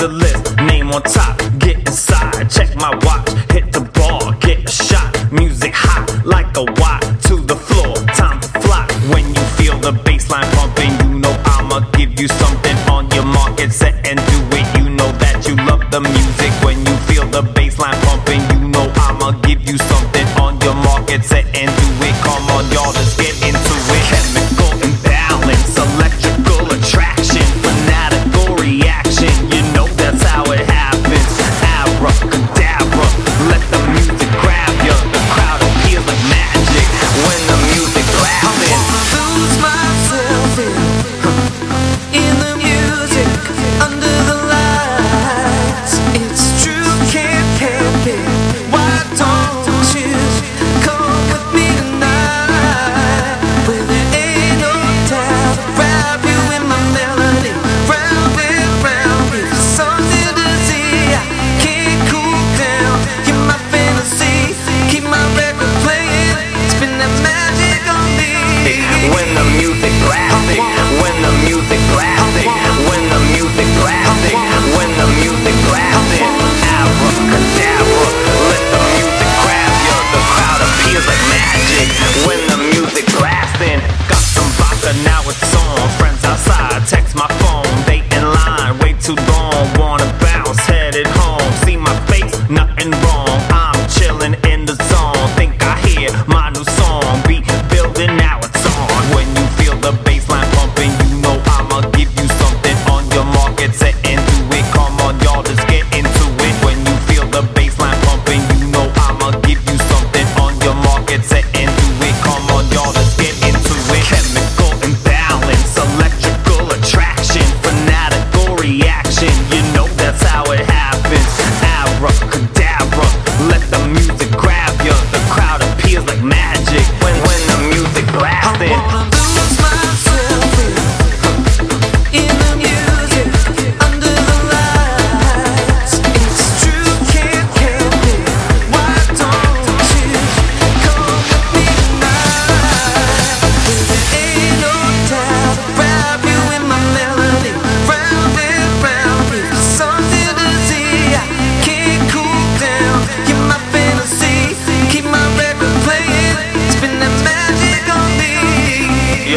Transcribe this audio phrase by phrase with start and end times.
[0.00, 0.56] the list.
[0.56, 2.48] Name on top, get inside.
[2.50, 5.10] Check my watch, hit the ball, get a shot.
[5.30, 7.94] Music hot like a watch to the floor.
[8.16, 8.86] Time to fly.
[9.12, 13.72] When you feel the bassline pumping, you know I'ma give you something on your market
[13.72, 14.66] set and do it.
[14.78, 16.52] You know that you love the music.
[16.64, 21.24] When you feel the bassline pumping, you know I'ma give you something on your market
[21.24, 21.79] set and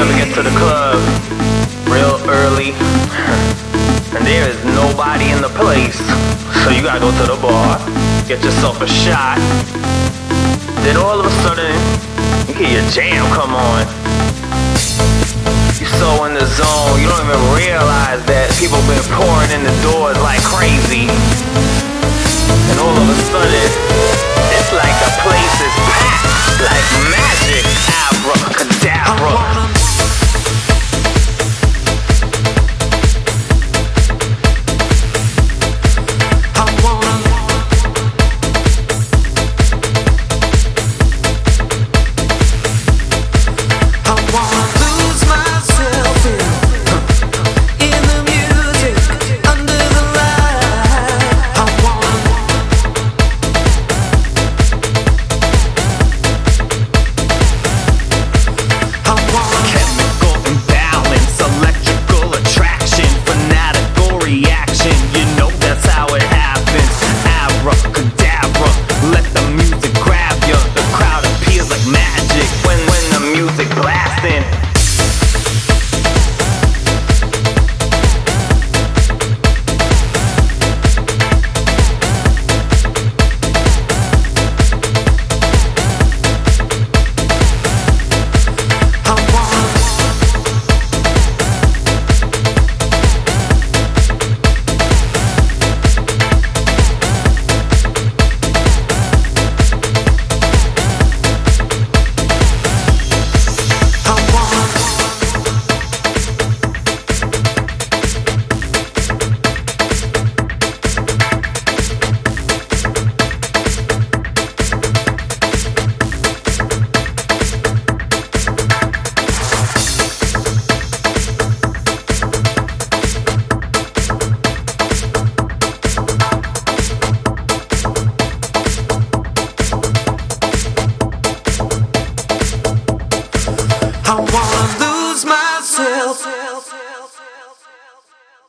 [0.03, 0.99] ever get to the club
[1.87, 2.75] real early
[4.11, 5.95] and there is nobody in the place.
[6.59, 7.79] So you gotta go to the bar,
[8.27, 9.39] get yourself a shot.
[10.83, 11.71] Then all of a sudden,
[12.47, 13.87] you hear your jam come on.
[15.79, 19.75] You're so in the zone, you don't even realize that people been pouring in the
[19.87, 21.07] doors like crazy.